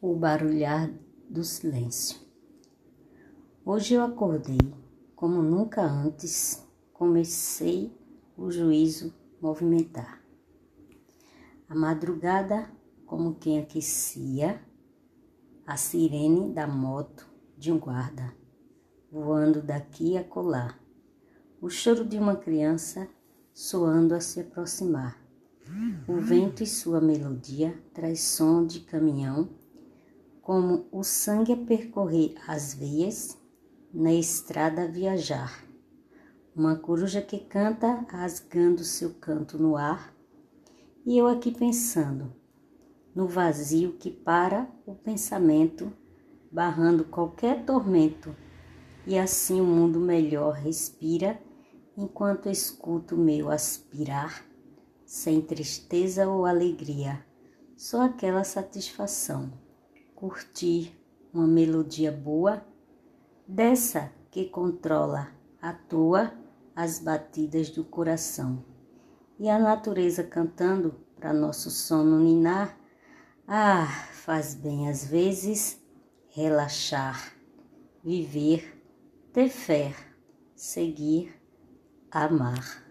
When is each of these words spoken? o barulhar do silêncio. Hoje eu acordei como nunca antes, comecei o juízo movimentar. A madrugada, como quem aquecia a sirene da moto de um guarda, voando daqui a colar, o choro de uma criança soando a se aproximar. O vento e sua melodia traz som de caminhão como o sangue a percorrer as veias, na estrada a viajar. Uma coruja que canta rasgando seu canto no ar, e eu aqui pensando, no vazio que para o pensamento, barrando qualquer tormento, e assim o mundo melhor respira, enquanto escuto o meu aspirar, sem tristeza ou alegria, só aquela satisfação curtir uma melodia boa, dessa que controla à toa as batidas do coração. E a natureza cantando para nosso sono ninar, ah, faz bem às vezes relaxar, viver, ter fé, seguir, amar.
o 0.00 0.14
barulhar 0.14 0.88
do 1.28 1.42
silêncio. 1.42 2.20
Hoje 3.64 3.94
eu 3.94 4.02
acordei 4.02 4.56
como 5.16 5.42
nunca 5.42 5.82
antes, 5.82 6.64
comecei 6.92 7.92
o 8.36 8.48
juízo 8.48 9.12
movimentar. 9.40 10.22
A 11.68 11.74
madrugada, 11.74 12.70
como 13.04 13.34
quem 13.34 13.58
aquecia 13.58 14.62
a 15.66 15.76
sirene 15.76 16.54
da 16.54 16.68
moto 16.68 17.28
de 17.56 17.72
um 17.72 17.78
guarda, 17.78 18.32
voando 19.10 19.60
daqui 19.60 20.16
a 20.16 20.22
colar, 20.22 20.80
o 21.60 21.68
choro 21.68 22.04
de 22.04 22.16
uma 22.16 22.36
criança 22.36 23.08
soando 23.52 24.14
a 24.14 24.20
se 24.20 24.38
aproximar. 24.40 25.20
O 26.06 26.20
vento 26.20 26.62
e 26.62 26.66
sua 26.66 27.00
melodia 27.00 27.76
traz 27.92 28.20
som 28.20 28.64
de 28.64 28.80
caminhão 28.80 29.50
como 30.48 30.86
o 30.90 31.04
sangue 31.04 31.52
a 31.52 31.56
percorrer 31.58 32.34
as 32.46 32.72
veias, 32.72 33.36
na 33.92 34.14
estrada 34.14 34.84
a 34.84 34.86
viajar. 34.86 35.62
Uma 36.56 36.74
coruja 36.74 37.20
que 37.20 37.38
canta 37.38 38.06
rasgando 38.08 38.82
seu 38.82 39.12
canto 39.12 39.58
no 39.58 39.76
ar, 39.76 40.16
e 41.04 41.18
eu 41.18 41.26
aqui 41.26 41.52
pensando, 41.52 42.32
no 43.14 43.28
vazio 43.28 43.98
que 43.98 44.10
para 44.10 44.66
o 44.86 44.94
pensamento, 44.94 45.92
barrando 46.50 47.04
qualquer 47.04 47.66
tormento, 47.66 48.34
e 49.06 49.18
assim 49.18 49.60
o 49.60 49.66
mundo 49.66 50.00
melhor 50.00 50.54
respira, 50.54 51.38
enquanto 51.94 52.48
escuto 52.48 53.16
o 53.16 53.18
meu 53.18 53.50
aspirar, 53.50 54.46
sem 55.04 55.42
tristeza 55.42 56.26
ou 56.26 56.46
alegria, 56.46 57.22
só 57.76 58.00
aquela 58.00 58.44
satisfação 58.44 59.67
curtir 60.18 61.00
uma 61.32 61.46
melodia 61.46 62.10
boa, 62.10 62.66
dessa 63.46 64.12
que 64.32 64.46
controla 64.46 65.28
à 65.62 65.72
toa 65.72 66.32
as 66.74 66.98
batidas 66.98 67.70
do 67.70 67.84
coração. 67.84 68.64
E 69.38 69.48
a 69.48 69.60
natureza 69.60 70.24
cantando 70.24 70.96
para 71.14 71.32
nosso 71.32 71.70
sono 71.70 72.18
ninar, 72.18 72.76
ah, 73.46 73.86
faz 74.10 74.56
bem 74.56 74.88
às 74.88 75.04
vezes 75.04 75.80
relaxar, 76.30 77.32
viver, 78.02 78.76
ter 79.32 79.48
fé, 79.48 79.94
seguir, 80.56 81.32
amar. 82.10 82.87